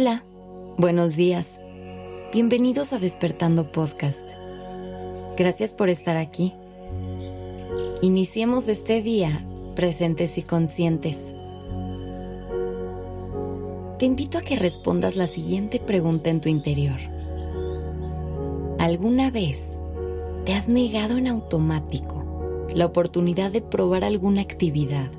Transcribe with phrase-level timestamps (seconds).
[0.00, 0.22] Hola,
[0.76, 1.58] buenos días.
[2.32, 4.22] Bienvenidos a Despertando Podcast.
[5.36, 6.54] Gracias por estar aquí.
[8.00, 11.34] Iniciemos este día presentes y conscientes.
[13.98, 17.00] Te invito a que respondas la siguiente pregunta en tu interior.
[18.78, 19.80] ¿Alguna vez
[20.44, 25.10] te has negado en automático la oportunidad de probar alguna actividad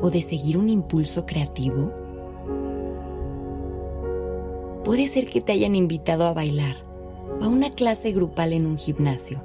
[0.00, 1.99] o de seguir un impulso creativo?
[4.84, 6.76] Puede ser que te hayan invitado a bailar
[7.40, 9.40] a una clase grupal en un gimnasio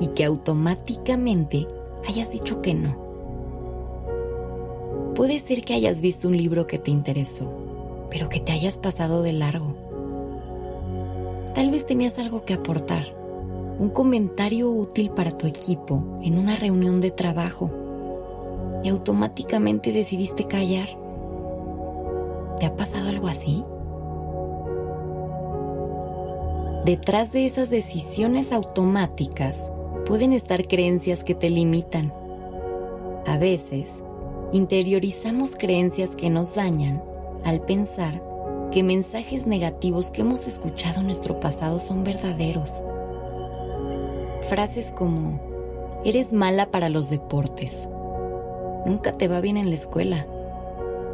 [0.00, 1.66] y que automáticamente
[2.08, 2.96] hayas dicho que no.
[5.14, 7.52] Puede ser que hayas visto un libro que te interesó,
[8.10, 9.74] pero que te hayas pasado de largo.
[11.54, 13.14] Tal vez tenías algo que aportar,
[13.78, 17.70] un comentario útil para tu equipo en una reunión de trabajo
[18.82, 20.88] y automáticamente decidiste callar.
[22.58, 23.62] ¿Te ha pasado algo así?
[26.84, 29.72] Detrás de esas decisiones automáticas
[30.04, 32.12] pueden estar creencias que te limitan.
[33.24, 34.02] A veces,
[34.50, 37.00] interiorizamos creencias que nos dañan
[37.44, 38.20] al pensar
[38.72, 42.82] que mensajes negativos que hemos escuchado en nuestro pasado son verdaderos.
[44.48, 45.38] Frases como,
[46.04, 47.88] eres mala para los deportes,
[48.86, 50.26] nunca te va bien en la escuela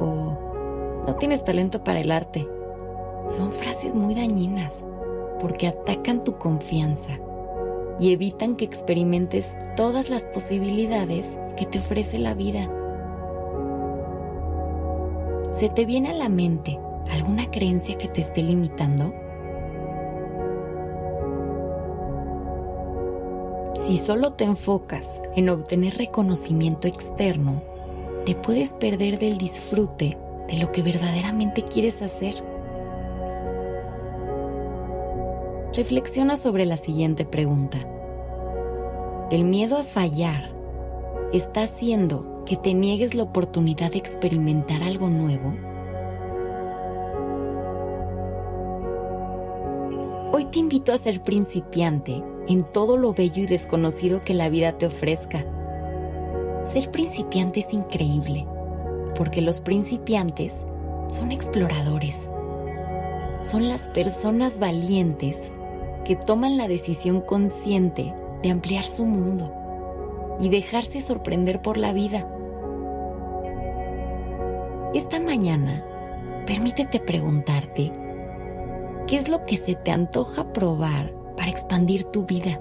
[0.01, 2.49] o no tienes talento para el arte,
[3.29, 4.87] son frases muy dañinas
[5.41, 7.19] porque atacan tu confianza
[7.99, 12.71] y evitan que experimentes todas las posibilidades que te ofrece la vida.
[15.51, 16.79] ¿Se te viene a la mente
[17.11, 19.13] alguna creencia que te esté limitando?
[23.87, 27.63] Si solo te enfocas en obtener reconocimiento externo,
[28.27, 32.45] te puedes perder del disfrute de lo que verdaderamente quieres hacer.
[35.79, 37.79] Reflexiona sobre la siguiente pregunta.
[39.31, 40.51] ¿El miedo a fallar
[41.33, 45.55] está haciendo que te niegues la oportunidad de experimentar algo nuevo?
[50.33, 54.79] Hoy te invito a ser principiante en todo lo bello y desconocido que la vida
[54.79, 55.45] te ofrezca.
[56.65, 58.49] Ser principiante es increíble,
[59.15, 60.67] porque los principiantes
[61.09, 62.29] son exploradores.
[63.43, 65.53] Son las personas valientes
[66.09, 69.55] que toman la decisión consciente de ampliar su mundo
[70.41, 72.27] y dejarse sorprender por la vida.
[74.95, 75.85] Esta mañana,
[76.47, 77.93] permítete preguntarte,
[79.07, 82.59] ¿qué es lo que se te antoja probar para expandir tu vida?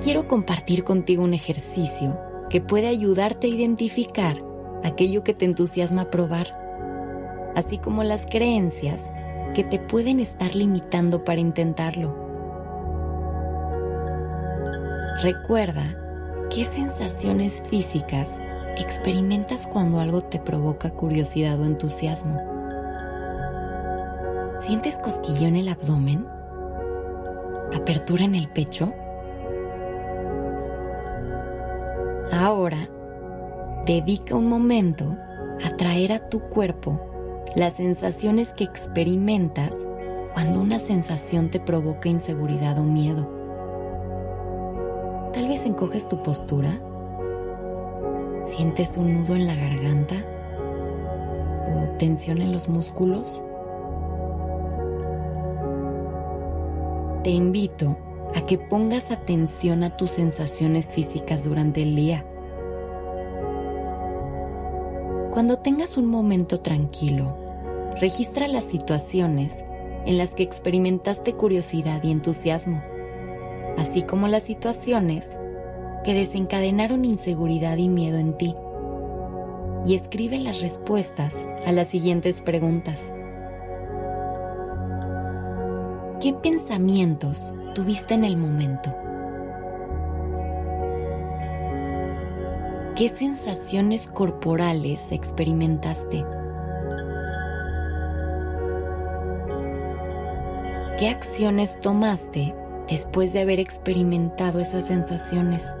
[0.00, 4.38] Quiero compartir contigo un ejercicio que puede ayudarte a identificar
[4.82, 6.46] aquello que te entusiasma probar,
[7.54, 9.12] así como las creencias
[9.54, 12.14] que te pueden estar limitando para intentarlo.
[15.22, 15.96] Recuerda
[16.50, 18.40] qué sensaciones físicas
[18.76, 22.40] experimentas cuando algo te provoca curiosidad o entusiasmo.
[24.60, 26.26] ¿Sientes cosquillo en el abdomen?
[27.74, 28.92] ¿Apertura en el pecho?
[32.32, 32.88] Ahora,
[33.86, 35.16] dedica un momento
[35.64, 37.15] a traer a tu cuerpo
[37.54, 39.86] las sensaciones que experimentas
[40.34, 43.30] cuando una sensación te provoca inseguridad o miedo.
[45.32, 46.80] Tal vez encoges tu postura,
[48.44, 50.16] sientes un nudo en la garganta
[51.74, 53.40] o tensión en los músculos.
[57.22, 57.96] Te invito
[58.34, 62.24] a que pongas atención a tus sensaciones físicas durante el día.
[65.36, 67.36] Cuando tengas un momento tranquilo,
[68.00, 69.66] registra las situaciones
[70.06, 72.82] en las que experimentaste curiosidad y entusiasmo,
[73.76, 75.28] así como las situaciones
[76.06, 78.54] que desencadenaron inseguridad y miedo en ti.
[79.84, 83.12] Y escribe las respuestas a las siguientes preguntas.
[86.18, 88.96] ¿Qué pensamientos tuviste en el momento?
[92.96, 96.24] ¿Qué sensaciones corporales experimentaste?
[100.98, 102.54] ¿Qué acciones tomaste
[102.88, 105.76] después de haber experimentado esas sensaciones?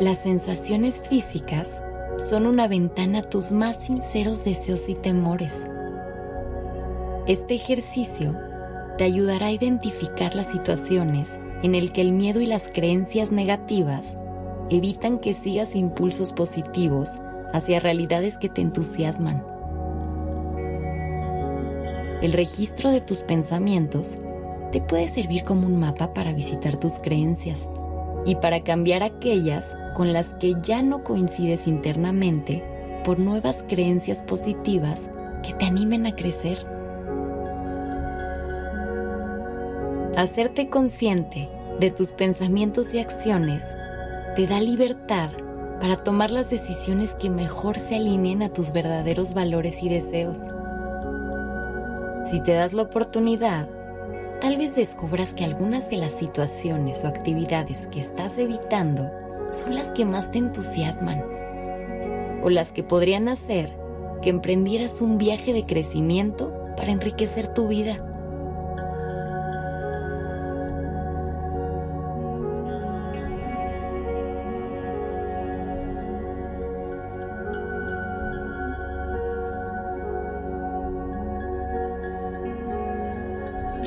[0.00, 1.82] Las sensaciones físicas
[2.18, 5.66] son una ventana a tus más sinceros deseos y temores.
[7.26, 8.36] Este ejercicio
[8.96, 14.18] te ayudará a identificar las situaciones en el que el miedo y las creencias negativas
[14.70, 17.08] evitan que sigas impulsos positivos
[17.52, 19.44] hacia realidades que te entusiasman.
[22.22, 24.18] El registro de tus pensamientos
[24.72, 27.70] te puede servir como un mapa para visitar tus creencias
[28.24, 32.64] y para cambiar aquellas con las que ya no coincides internamente
[33.04, 35.10] por nuevas creencias positivas
[35.42, 36.73] que te animen a crecer.
[40.16, 41.48] Hacerte consciente
[41.80, 43.64] de tus pensamientos y acciones
[44.36, 45.30] te da libertad
[45.80, 50.38] para tomar las decisiones que mejor se alineen a tus verdaderos valores y deseos.
[52.30, 53.68] Si te das la oportunidad,
[54.40, 59.10] tal vez descubras que algunas de las situaciones o actividades que estás evitando
[59.50, 61.24] son las que más te entusiasman
[62.44, 63.76] o las que podrían hacer
[64.22, 67.96] que emprendieras un viaje de crecimiento para enriquecer tu vida.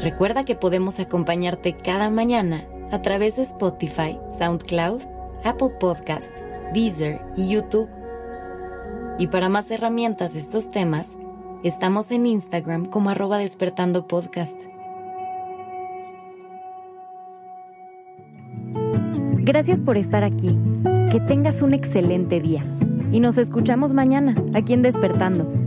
[0.02, 5.02] Recuerda que podemos acompañarte cada mañana a través de Spotify, SoundCloud,
[5.44, 6.32] Apple Podcast,
[6.74, 7.90] Deezer y YouTube.
[9.18, 11.18] Y para más herramientas de estos temas,
[11.64, 14.56] estamos en Instagram como arroba despertando podcast.
[19.40, 20.58] Gracias por estar aquí.
[21.12, 22.64] Que tengas un excelente día.
[23.12, 25.67] Y nos escuchamos mañana aquí en Despertando.